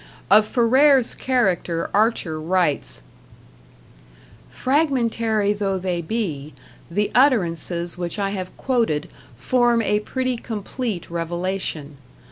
[0.31, 3.03] Of Ferrer's character Archer writes:
[4.49, 6.55] Fragmentary though they be,
[6.89, 11.97] the utterances which I have quoted form a pretty complete revelation.